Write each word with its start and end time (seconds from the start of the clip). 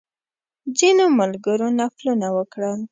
ځینو 0.77 1.05
ملګرو 1.19 1.67
نفلونه 1.79 2.27
وکړل. 2.37 2.75